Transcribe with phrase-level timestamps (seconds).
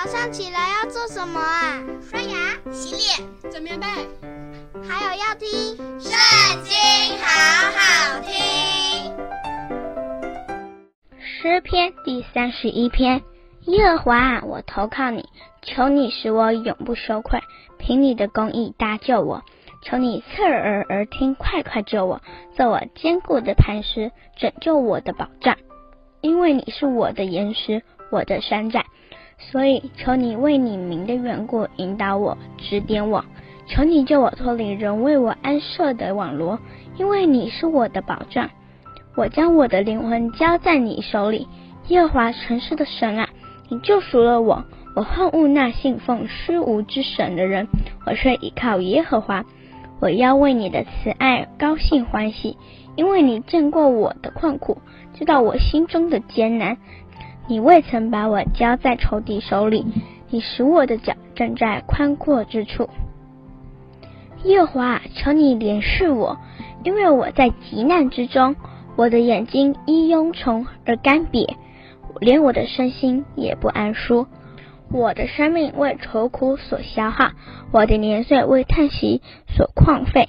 [0.00, 1.82] 早上起来要做什么啊？
[2.00, 3.86] 刷牙、洗脸、整棉被，
[4.88, 6.12] 还有要听《圣
[6.62, 6.76] 经》，
[7.20, 7.26] 好
[7.72, 9.12] 好听。
[11.18, 13.22] 诗篇第三十一篇：
[13.62, 15.28] 耶和华啊，我投靠你，
[15.62, 17.40] 求你使我永不羞愧，
[17.76, 19.42] 凭你的公义搭救我。
[19.82, 22.22] 求你侧耳而听，快快救我，
[22.56, 25.58] 做我坚固的磐石，拯救我的保障。
[26.20, 28.86] 因为你是我的岩石，我的山寨。
[29.38, 33.24] 所以，求你为你名的缘故引导我，指点我。
[33.66, 36.58] 求你救我脱离人为我安设的网罗，
[36.96, 38.50] 因为你是我的保障。
[39.14, 41.46] 我将我的灵魂交在你手里，
[41.88, 43.28] 耶和华诚实的神啊，
[43.68, 44.64] 你救赎了我。
[44.96, 47.68] 我恨恶那信奉虚无之神的人，
[48.04, 49.44] 我却倚靠耶和华。
[50.00, 52.56] 我要为你的慈爱高兴欢喜，
[52.96, 54.78] 因为你见过我的困苦，
[55.14, 56.78] 知道我心中的艰难。
[57.48, 59.86] 你未曾把我交在仇敌手里，
[60.28, 62.90] 你使我的脚站在宽阔之处。
[64.44, 66.36] 耶和华，求你怜恤我，
[66.84, 68.54] 因为我在极难之中，
[68.96, 71.56] 我的眼睛因忧愁而干瘪，
[72.20, 74.26] 连我的身心也不安舒。
[74.92, 77.30] 我的生命为愁苦所消耗，
[77.72, 80.28] 我的年岁为叹息所旷废，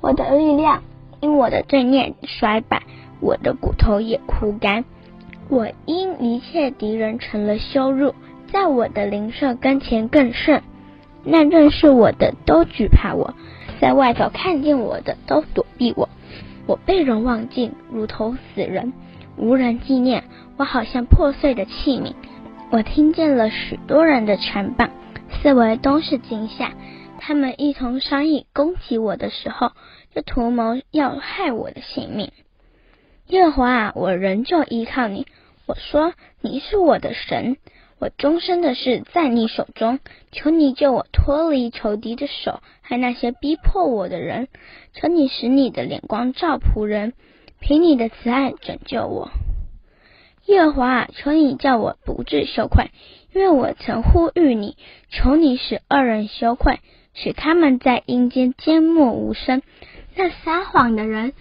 [0.00, 0.84] 我的力量
[1.20, 2.82] 因我的罪孽衰败，
[3.20, 4.84] 我的骨头也枯干。
[5.52, 8.14] 我因一切敌人成了羞辱，
[8.50, 10.62] 在我的邻舍跟前更甚。
[11.24, 13.34] 那认识我的都惧怕我，
[13.78, 16.08] 在外头看见我的都躲避我。
[16.66, 18.94] 我被人忘记，如同死人，
[19.36, 20.24] 无人纪念。
[20.56, 22.14] 我好像破碎的器皿。
[22.70, 24.88] 我听见了许多人的谗谤，
[25.42, 26.72] 四围都是惊吓。
[27.18, 29.72] 他们一同商议攻击我的时候，
[30.14, 32.32] 就图谋要害我的性命。
[33.26, 35.26] 耶和华，我仍旧依靠你。
[35.64, 37.56] 我说：“你是我的神，
[38.00, 40.00] 我终身的事在你手中。
[40.32, 44.48] 求你救我脱离仇敌的手，和那些逼迫我的人。
[44.92, 47.12] 求你使你的脸光照仆人，
[47.60, 49.30] 凭你的慈爱拯救我。
[50.46, 52.90] 耶和华，求你叫我不致羞愧，
[53.32, 54.76] 因为我曾呼吁你。
[55.10, 56.80] 求你使恶人羞愧，
[57.14, 59.62] 使他们在阴间缄默无声。
[60.16, 61.32] 那撒谎的人。”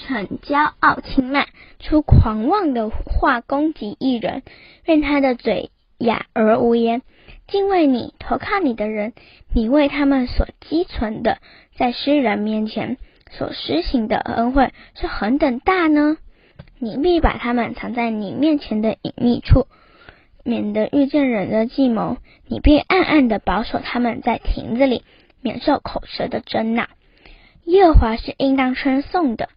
[0.00, 1.46] 逞骄傲轻慢，
[1.78, 4.42] 出狂妄的话攻击一人，
[4.84, 7.02] 愿他的嘴哑而无言。
[7.46, 9.12] 敬畏你、投靠你的人，
[9.52, 11.38] 你为他们所积存的，
[11.76, 12.96] 在世人面前
[13.30, 16.16] 所施行的恩惠是何等大呢？
[16.78, 19.66] 你必把他们藏在你面前的隐秘处，
[20.44, 22.16] 免得遇见人的计谋。
[22.46, 25.04] 你必暗暗的保守他们在亭子里，
[25.42, 26.86] 免受口舌的争闹。
[27.64, 29.48] 耶和华是应当称颂的。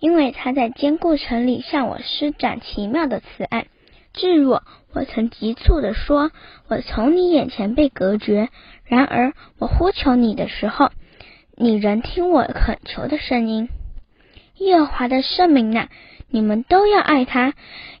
[0.00, 3.66] 因为他在坚固城里向我施展奇妙的慈爱。
[4.14, 6.32] 至若我，曾急促地说
[6.68, 8.48] ：“我从你眼前被隔绝。”
[8.84, 10.90] 然而我呼求你的时候，
[11.56, 13.68] 你仍听我恳求的声音。
[14.56, 15.88] 耶和华的圣民哪，
[16.30, 17.54] 你们都要爱他。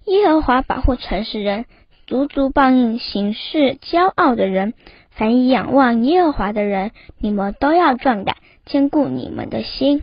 [0.06, 1.66] 耶和华保护诚实人，
[2.06, 4.74] 足足报应行事骄傲的人。
[5.10, 10.00] 凡以仰望耶和华的人，你们都要壮胆，坚固你们的心。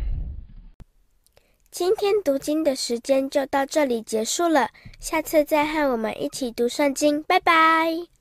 [1.77, 4.69] 今天读经的时间就到这里结束了，
[5.01, 8.14] 下次再和我们一起读圣经，拜拜。